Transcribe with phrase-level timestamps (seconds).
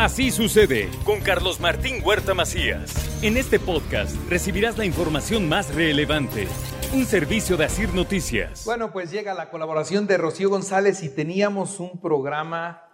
[0.00, 3.22] Así sucede con Carlos Martín Huerta Macías.
[3.22, 6.48] En este podcast recibirás la información más relevante.
[6.94, 8.64] Un servicio de Asir Noticias.
[8.64, 12.88] Bueno, pues llega la colaboración de Rocío González y teníamos un programa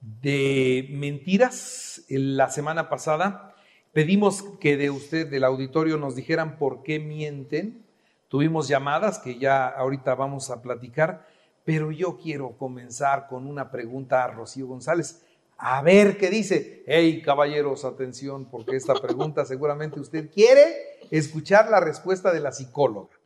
[0.00, 3.54] de mentiras la semana pasada.
[3.92, 7.84] Pedimos que de usted, del auditorio, nos dijeran por qué mienten.
[8.28, 11.28] Tuvimos llamadas que ya ahorita vamos a platicar,
[11.66, 15.20] pero yo quiero comenzar con una pregunta a Rocío González.
[15.56, 16.82] A ver qué dice.
[16.86, 20.74] Hey, caballeros, atención, porque esta pregunta seguramente usted quiere
[21.10, 23.16] escuchar la respuesta de la psicóloga.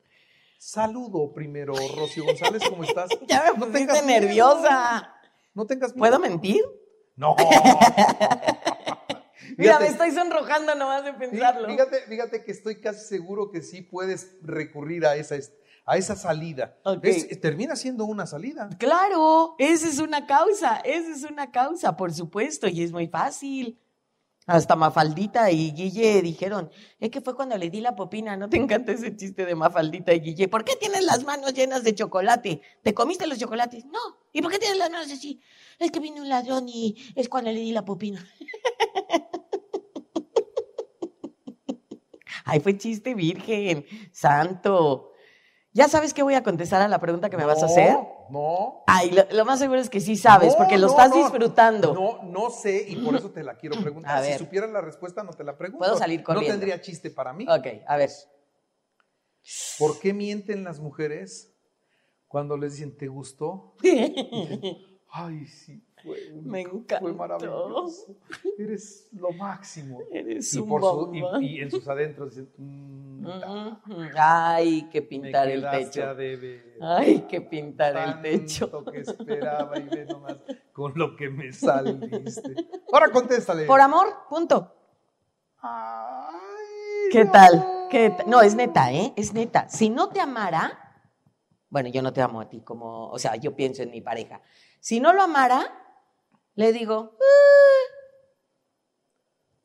[0.58, 3.10] Saludo primero, Rocío González, ¿cómo estás?
[3.28, 5.14] ya me pusiste nerviosa.
[5.54, 6.00] No tengas miedo.
[6.00, 6.62] ¿Puedo mentir?
[7.16, 7.36] No.
[9.56, 11.66] Mira, me estoy sonrojando nomás de pensarlo.
[11.68, 15.36] Fíjate, fíjate que estoy casi seguro que sí puedes recurrir a esa,
[15.88, 16.76] a esa salida.
[17.40, 18.68] termina siendo una salida.
[18.78, 23.80] Claro, esa es una causa, esa es una causa, por supuesto, y es muy fácil.
[24.46, 28.58] Hasta Mafaldita y Guille dijeron, es que fue cuando le di la popina, ¿no te
[28.58, 30.48] encanta ese chiste de Mafaldita y Guille?
[30.48, 32.60] ¿Por qué tienes las manos llenas de chocolate?
[32.82, 33.86] ¿Te comiste los chocolates?
[33.86, 33.98] No.
[34.32, 35.40] ¿Y por qué tienes las manos así?
[35.78, 38.24] Es que vino un ladrón y es cuando le di la popina.
[42.44, 45.07] Ay, fue chiste virgen, santo.
[45.78, 47.96] ¿Ya sabes qué voy a contestar a la pregunta que me vas a hacer?
[48.30, 48.82] No.
[48.88, 51.94] Ay, lo, más seguro es que sí sabes, porque lo estás disfrutando.
[51.94, 54.24] No, no sé y por eso te la quiero preguntar.
[54.24, 55.78] Si supieras la respuesta, no te la pregunto.
[55.78, 56.52] Puedo salir corriendo.
[56.52, 57.46] No tendría chiste para mí.
[57.48, 58.10] Ok, a ver.
[59.78, 61.54] ¿Por qué mienten las mujeres
[62.26, 63.76] cuando les dicen, ¿te gustó?
[65.12, 65.87] Ay, sí.
[66.02, 67.00] Fue, Me encanta.
[67.00, 68.16] Fue maravilloso.
[68.58, 70.00] Eres lo máximo.
[70.10, 73.26] Eres y, un por y, en sus adentros dicen, mm,
[74.16, 76.02] Ay, que pintar el techo.
[76.80, 78.84] Ay, que pintar el techo.
[78.84, 80.36] que esperaba y ve nomás
[80.72, 82.54] con lo que me saliste.
[82.92, 83.66] Ahora contéstale.
[83.66, 84.74] Por amor, punto.
[85.60, 87.86] Ay, ¿Qué tal?
[87.90, 89.12] ¿Qué No, es neta, ¿eh?
[89.16, 89.68] Es neta.
[89.68, 90.88] Si no te amara,
[91.70, 94.40] bueno, yo no te amo a ti como, o sea, yo pienso en mi pareja.
[94.80, 95.87] Si no lo amara,
[96.58, 97.84] le digo, ah".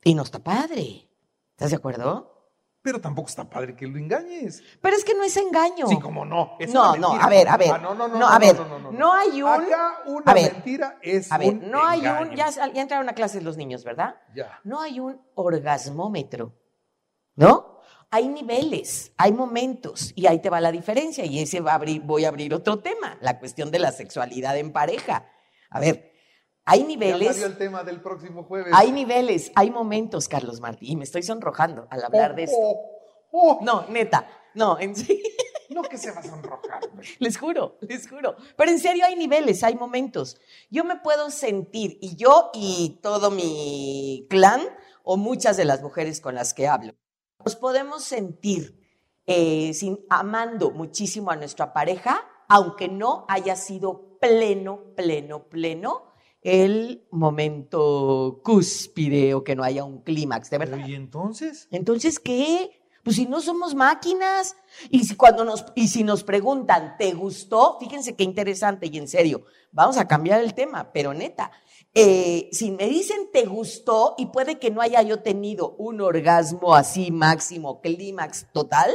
[0.03, 1.09] y no está padre.
[1.49, 2.51] ¿Estás de acuerdo?
[2.83, 4.61] Pero tampoco está padre que lo engañes.
[4.79, 5.87] Pero es que no es engaño.
[5.87, 6.55] Sí, como no.
[6.71, 7.81] no, no, a ver, a ver.
[7.81, 8.55] no, no, no, no, a ver.
[8.91, 9.49] No, hay un.
[9.49, 11.31] Acá una mentira es.
[11.31, 12.29] A ver, un no hay engaño.
[12.29, 12.35] un.
[12.35, 14.17] Ya, ya entraron a clases los niños, ¿verdad?
[14.35, 14.59] Ya.
[14.63, 16.53] No hay un orgasmómetro.
[17.35, 17.79] ¿No?
[18.11, 21.25] Hay niveles, hay momentos, y ahí te va la diferencia.
[21.25, 24.55] Y ese va a abrir, voy a abrir otro tema, la cuestión de la sexualidad
[24.59, 25.25] en pareja.
[25.71, 26.12] A ver,
[26.65, 27.27] hay niveles.
[27.27, 28.73] Ya salió el tema del próximo jueves.
[28.75, 30.91] Hay niveles, hay momentos, Carlos Martín.
[30.91, 32.57] Y me estoy sonrojando al hablar de esto.
[32.57, 32.89] Oh,
[33.31, 33.59] oh.
[33.61, 35.23] No, neta, no, en serio.
[35.69, 36.81] No que se va a sonrojar.
[37.19, 38.35] Les juro, les juro.
[38.55, 40.39] Pero en serio hay niveles, hay momentos.
[40.69, 44.61] Yo me puedo sentir, y yo y todo mi clan,
[45.03, 46.93] o muchas de las mujeres con las que hablo,
[47.43, 48.79] nos podemos sentir
[49.25, 56.12] eh, sin, amando muchísimo a nuestra pareja, aunque no haya sido pleno, pleno, pleno
[56.43, 60.85] el momento cúspide o que no haya un clímax, de verdad.
[60.85, 61.67] ¿Y entonces?
[61.71, 62.83] Entonces, ¿qué?
[63.03, 64.55] Pues si no somos máquinas
[64.89, 67.77] y si cuando nos y si nos preguntan, ¿te gustó?
[67.79, 71.51] Fíjense qué interesante y en serio, vamos a cambiar el tema, pero neta,
[71.93, 76.75] eh, si me dicen te gustó y puede que no haya yo tenido un orgasmo
[76.75, 78.91] así máximo, clímax total,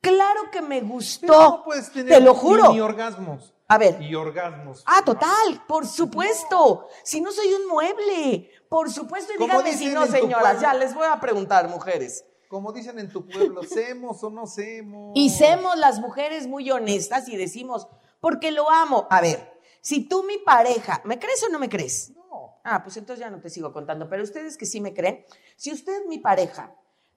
[0.00, 1.26] claro que me gustó.
[1.26, 2.72] Pero no puedes tener te lo juro.
[2.72, 3.54] Ni orgasmos.
[3.68, 4.00] A ver.
[4.00, 4.82] Y orgasmos.
[4.86, 6.88] Ah, total, por supuesto.
[7.02, 9.34] Si no soy un mueble, por supuesto.
[9.34, 10.60] Y díganme si no, señoras.
[10.60, 12.24] Ya les voy a preguntar, mujeres.
[12.48, 15.12] Como dicen en tu pueblo, ¿semos o no semos?
[15.14, 17.86] Y semos las mujeres muy honestas y decimos,
[18.20, 19.06] porque lo amo.
[19.10, 22.10] A ver, si tú, mi pareja, ¿me crees o no me crees?
[22.16, 22.60] No.
[22.64, 24.08] Ah, pues entonces ya no te sigo contando.
[24.08, 25.26] Pero ustedes que sí me creen,
[25.56, 26.74] si usted mi pareja,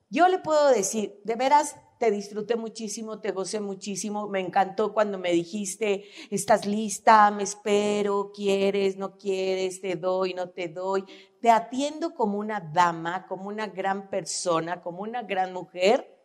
[0.10, 5.20] yo le puedo decir, de veras, te disfruté muchísimo, te gocé muchísimo, me encantó cuando
[5.20, 11.06] me dijiste, estás lista, me espero, quieres, no quieres, te doy, no te doy.
[11.42, 16.18] Te atiendo como una dama, como una gran persona, como una gran mujer.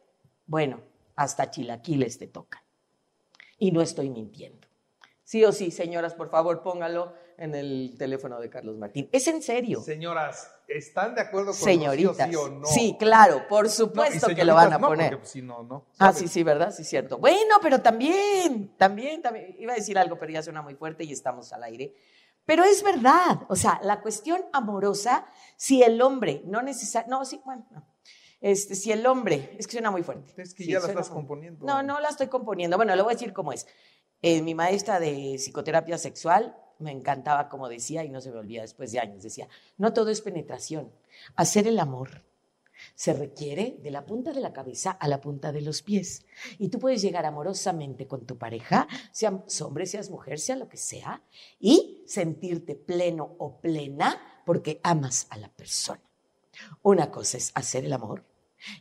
[0.46, 0.80] Bueno,
[1.14, 2.62] hasta chilaquiles te tocan.
[3.58, 4.65] Y no estoy mintiendo.
[5.26, 7.12] Sí o sí, señoras, por favor, póngalo.
[7.38, 9.10] en el teléfono de Carlos Martín.
[9.12, 9.82] Es en serio.
[9.82, 12.30] Señoras, ¿están de acuerdo con Señoritas.
[12.30, 12.66] Sí o no?
[12.66, 15.10] Sí, claro, por No, supuesto que lo van a no, poner.
[15.12, 15.84] porque, si no, no.
[15.98, 16.72] Ah, sí, sí, ¿verdad?
[16.72, 17.18] Sí, cierto.
[17.18, 21.12] Bueno, pero también, también, también, iba a decir algo, pero ya suena muy fuerte y
[21.12, 21.92] estamos al aire.
[22.46, 25.26] Pero es verdad, o sea, la cuestión amorosa,
[25.58, 27.86] si el hombre no necesita, no, sí, bueno, no.
[28.40, 30.40] Este, si el hombre, es que suena muy fuerte.
[30.40, 31.66] Es que Sí, ya la estás muy- componiendo.
[31.66, 32.78] No, no la estoy componiendo.
[32.78, 33.66] Bueno, le voy a decir cómo es.
[34.28, 38.62] Eh, mi maestra de psicoterapia sexual me encantaba como decía, y no se me olvida
[38.62, 39.46] después de años, decía,
[39.78, 40.90] no todo es penetración.
[41.36, 42.24] Hacer el amor
[42.96, 46.26] se requiere de la punta de la cabeza a la punta de los pies.
[46.58, 50.76] Y tú puedes llegar amorosamente con tu pareja, seas hombre, seas mujer, sea lo que
[50.76, 51.22] sea,
[51.60, 56.02] y sentirte pleno o plena porque amas a la persona.
[56.82, 58.24] Una cosa es hacer el amor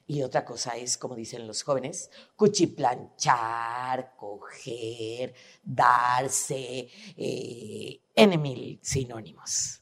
[0.07, 5.33] y otra cosa es, como dicen los jóvenes, cuchiplanchar, coger,
[5.63, 9.81] darse, eh, en mil sinónimos.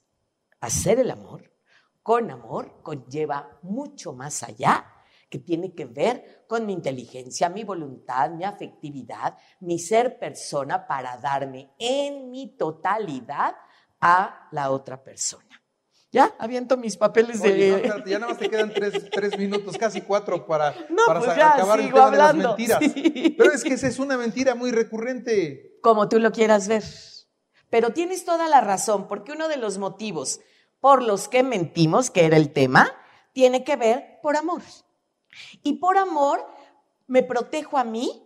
[0.59, 1.51] Hacer el amor
[2.01, 4.89] con amor conlleva mucho más allá
[5.29, 11.17] que tiene que ver con mi inteligencia, mi voluntad, mi afectividad, mi ser persona para
[11.17, 13.55] darme en mi totalidad
[13.99, 15.62] a la otra persona.
[16.13, 17.81] Ya, aviento mis papeles Oye, no, de...
[17.81, 21.35] espérate, ya nada más te quedan tres, tres minutos, casi cuatro para, No, para pues
[21.35, 22.79] ya, acabar el tema de las mentiras.
[22.79, 23.35] sí.
[23.35, 25.79] Pero es que esa es una mentira muy recurrente.
[25.81, 26.83] como tú lo quieras ver.
[27.71, 30.39] Pero tienes toda la razón, porque uno de los motivos
[30.79, 32.91] por los que mentimos, que era el tema,
[33.31, 34.61] tiene que ver por amor.
[35.63, 36.45] Y por amor
[37.07, 38.23] me protejo a mí,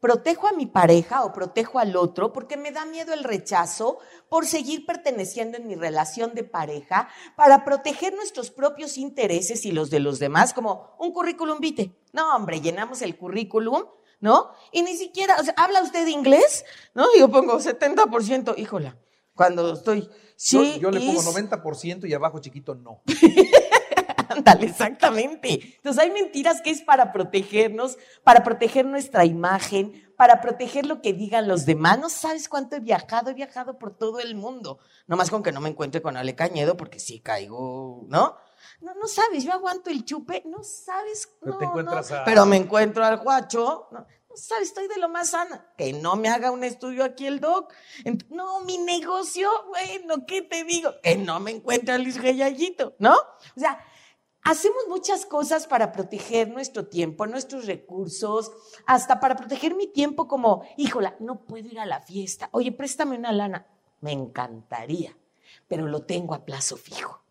[0.00, 3.98] protejo a mi pareja o protejo al otro, porque me da miedo el rechazo
[4.28, 9.90] por seguir perteneciendo en mi relación de pareja, para proteger nuestros propios intereses y los
[9.90, 11.92] de los demás, como un currículum vitae.
[12.12, 13.84] No, hombre, llenamos el currículum
[14.20, 14.50] ¿no?
[14.72, 16.64] Y ni siquiera, o sea, ¿habla usted inglés?
[16.92, 17.06] ¿No?
[17.14, 18.98] Y yo pongo 70%, híjola,
[19.32, 23.00] cuando estoy, sí, yo, yo le pongo is- 90% y abajo chiquito no.
[24.28, 25.74] Ándale, exactamente.
[25.76, 31.12] Entonces hay mentiras que es para protegernos, para proteger nuestra imagen, para proteger lo que
[31.12, 31.98] digan los demás.
[31.98, 34.78] No sabes cuánto he viajado, he viajado por todo el mundo.
[35.06, 38.36] No más con que no me encuentre con Ale Cañedo, porque sí caigo, ¿no?
[38.80, 41.28] No, no sabes, yo aguanto el chupe, no sabes.
[41.40, 42.16] Pero no, te encuentras no.
[42.18, 45.72] a- Pero me encuentro al guacho, no, no sabes, estoy de lo más sana.
[45.76, 47.72] Que no me haga un estudio aquí el doc.
[48.28, 50.92] No, mi negocio, bueno, ¿qué te digo?
[51.02, 53.14] Que no me encuentre a Luis Gallallito, ¿no?
[53.14, 53.80] O sea,
[54.48, 58.50] Hacemos muchas cosas para proteger nuestro tiempo, nuestros recursos,
[58.86, 62.48] hasta para proteger mi tiempo como, híjola, no puedo ir a la fiesta.
[62.52, 63.66] Oye, préstame una lana.
[64.00, 65.14] Me encantaría,
[65.66, 67.22] pero lo tengo a plazo fijo.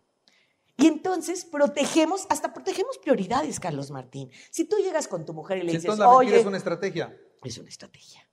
[0.76, 4.30] Y entonces protegemos, hasta protegemos prioridades, Carlos Martín.
[4.50, 7.16] Si tú llegas con tu mujer y le Si dices, la oye, es una estrategia.
[7.42, 8.28] es una estrategia.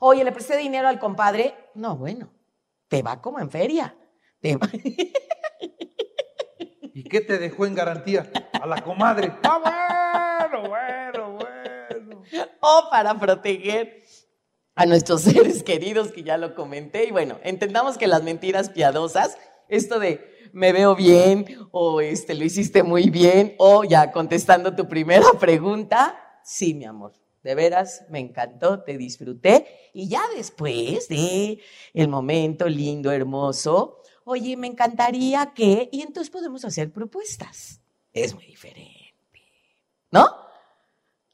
[0.00, 1.54] Oye, le presté dinero al compadre.
[1.74, 2.28] No, bueno,
[2.88, 3.96] te va como en feria.
[4.42, 5.10] Te va- ¿Y
[7.08, 8.30] qué te dejó en garantía?
[8.52, 9.32] A la comadre.
[9.42, 12.22] Ah, bueno, bueno, bueno.
[12.60, 14.02] o para proteger
[14.74, 17.06] a nuestros seres queridos, que ya lo comenté.
[17.06, 19.36] Y bueno, entendamos que las mentiras piadosas,
[19.68, 24.88] esto de me veo bien o este lo hiciste muy bien o ya contestando tu
[24.88, 27.12] primera pregunta, sí, mi amor.
[27.42, 29.66] De veras, me encantó, te disfruté.
[29.94, 31.60] Y ya después de
[31.94, 37.80] el momento lindo, hermoso, oye, me encantaría que, y entonces podemos hacer propuestas.
[38.12, 39.14] Es muy diferente.
[40.10, 40.26] ¿No?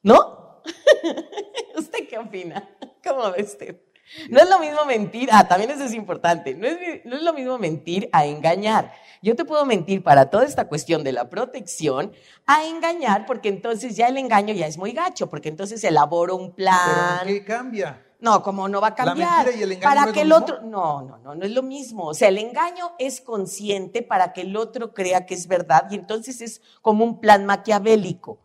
[0.02, 0.62] ¿No?
[1.76, 2.68] ¿Usted qué opina?
[3.02, 3.80] ¿Cómo ve usted?
[4.28, 7.32] No es lo mismo mentir, ah, también eso es importante, no es, no es lo
[7.32, 8.92] mismo mentir a engañar.
[9.22, 12.12] Yo te puedo mentir para toda esta cuestión de la protección
[12.46, 16.52] a engañar, porque entonces ya el engaño ya es muy gacho, porque entonces elaboro un
[16.52, 17.26] ¿Pero plan.
[17.26, 18.04] qué cambia?
[18.22, 19.44] No, como no va a ¿La cambiar.
[19.44, 20.54] mentira y el engaño para no es que lo el mismo?
[20.56, 20.66] otro.
[20.68, 22.06] No, no, no, no es lo mismo.
[22.06, 25.96] O sea, el engaño es consciente para que el otro crea que es verdad y
[25.96, 28.38] entonces es como un plan maquiavélico.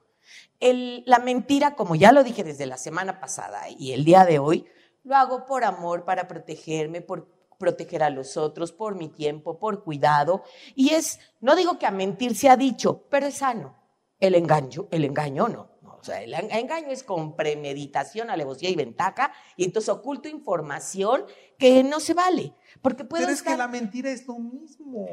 [0.60, 4.40] El- la mentira, como ya lo dije desde la semana pasada y el día de
[4.40, 4.66] hoy,
[5.04, 7.28] lo hago por amor, para protegerme, por
[7.60, 10.44] proteger a los otros, por mi tiempo, por cuidado.
[10.76, 13.76] Y es, no digo que a mentir se ha dicho, pero es sano.
[14.20, 15.70] El engaño, el engaño no.
[16.08, 21.26] O sea, el en- engaño es con premeditación, alevosía y ventaja, y entonces oculto información
[21.58, 22.54] que no se vale.
[22.82, 25.06] Porque puedo Pero es que la mentira es lo mismo.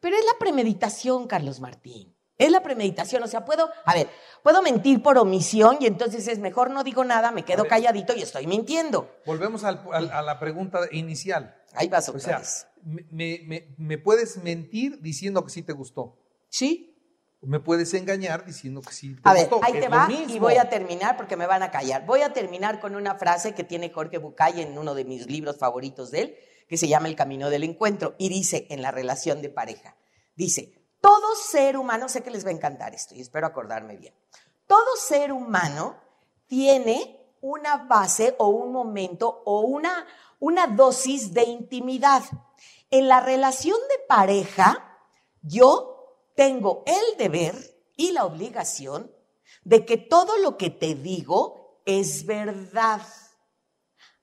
[0.00, 2.14] pero es la premeditación, Carlos Martín.
[2.36, 3.22] Es la premeditación.
[3.22, 4.08] O sea, puedo, a ver,
[4.42, 8.22] puedo mentir por omisión y entonces es mejor no digo nada, me quedo calladito y
[8.22, 9.08] estoy mintiendo.
[9.24, 11.56] Volvemos al- al- a la pregunta inicial.
[11.74, 12.66] Ahí vas O otra sea, vez.
[12.84, 16.18] me- me- me puedes mentir diciendo que sí te gustó.
[16.48, 16.90] Sí.
[17.46, 20.56] Me puedes engañar diciendo que sí te A ver, ahí Es te va y voy
[20.56, 22.04] a terminar porque me van a callar.
[22.06, 25.58] Voy a terminar con una frase que tiene Jorge Bucay en uno de mis libros
[25.58, 26.36] favoritos de él,
[26.68, 29.96] que se llama El Camino del Encuentro y dice en la relación de pareja,
[30.34, 34.14] dice, todo ser humano, sé que les va a encantar esto y espero acordarme bien,
[34.66, 35.96] todo ser humano
[36.46, 40.06] tiene una base o un momento o una,
[40.40, 42.22] una dosis de intimidad.
[42.90, 44.98] En la relación de pareja,
[45.42, 45.93] yo
[46.34, 47.54] tengo el deber
[47.96, 49.10] y la obligación
[49.64, 53.02] de que todo lo que te digo es verdad,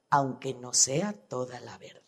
[0.10, 2.02] aunque no sea toda la verdad.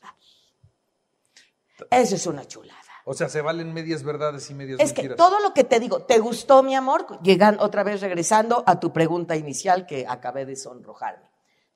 [1.89, 2.79] Eso es una chulada.
[3.05, 5.17] O sea, se valen medias verdades y medias Es que mentiras.
[5.17, 7.21] todo lo que te digo, ¿te gustó mi amor?
[7.21, 11.29] Llegan otra vez regresando a tu pregunta inicial que acabé de sonrojarme.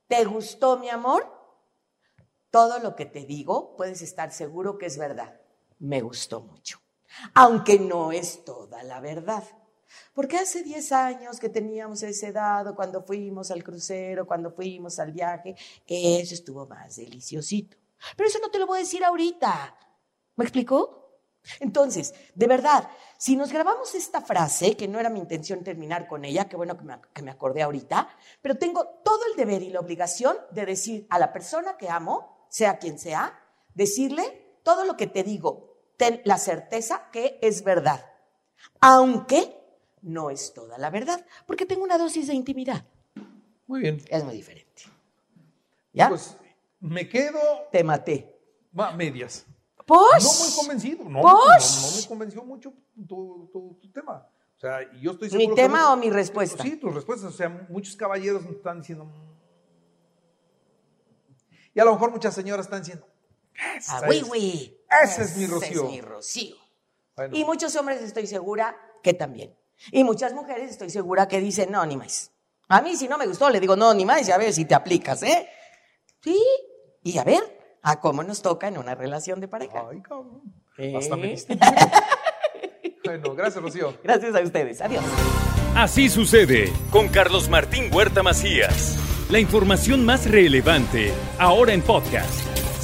[0.08, 1.30] ¿Te gustó mi amor?
[2.50, 5.42] Todo lo que te digo, puedes estar seguro que es verdad.
[5.80, 6.80] Me gustó mucho.
[7.34, 9.44] Aunque no es toda la verdad.
[10.14, 15.12] Porque hace 10 años que teníamos ese dado, cuando fuimos al crucero, cuando fuimos al
[15.12, 17.78] viaje, eso estuvo más deliciosito.
[18.16, 19.76] Pero eso no te lo voy a decir ahorita.
[20.36, 20.98] ¿Me explicó?
[21.60, 26.26] Entonces, de verdad, si nos grabamos esta frase, que no era mi intención terminar con
[26.26, 28.10] ella, qué bueno que me, que me acordé ahorita,
[28.42, 32.48] pero tengo todo el deber y la obligación de decir a la persona que amo,
[32.50, 33.40] sea quien sea,
[33.74, 35.67] decirle todo lo que te digo,
[35.98, 38.06] ten la certeza que es verdad,
[38.80, 39.54] aunque
[40.04, 42.86] no es toda la verdad, porque tengo una dosis de intimidad.
[43.66, 44.02] Muy bien.
[44.10, 44.84] Es muy diferente.
[45.92, 46.08] ¿Ya?
[46.10, 46.38] Pues
[46.80, 47.40] me quedo
[47.72, 48.34] te maté.
[48.78, 49.46] a medias.
[49.86, 50.24] ¿Pues?
[50.24, 51.04] No muy convencido.
[51.06, 52.74] No, no, no me convenció mucho
[53.08, 54.28] tu, tu- tu tema.
[54.56, 56.62] O sea, yo estoy ¿Mi seguro que tema o mi respuesta?
[56.64, 57.34] Sí, tus respuestas.
[57.34, 59.06] O sea, muchos caballeros me están diciendo.
[59.06, 59.28] "Mm".
[61.74, 63.08] Y a lo mejor muchas señoras están diciendo.
[63.60, 64.77] Ah, "Esa oui, oui.
[65.04, 65.84] Ese es mi Ese Rocío.
[65.86, 66.56] es mi Rocío.
[67.16, 69.56] Bueno, Y muchos hombres estoy segura que también.
[69.92, 72.32] Y muchas mujeres estoy segura que dicen, no, ni más.
[72.70, 74.66] A mí si no me gustó, le digo, no, ni más, y a ver si
[74.66, 75.48] te aplicas, ¿eh?
[76.22, 76.42] Sí.
[77.04, 77.42] Y a ver,
[77.82, 79.86] a cómo nos toca en una relación de pareja.
[79.90, 80.42] Ay, cabrón.
[80.78, 80.94] ¿Eh?
[80.98, 81.58] Hasta me diste.
[83.06, 83.98] bueno, gracias, Rocío.
[84.04, 84.82] Gracias a ustedes.
[84.82, 85.04] Adiós.
[85.76, 88.98] Así sucede con Carlos Martín Huerta Macías.
[89.30, 92.47] La información más relevante ahora en podcast.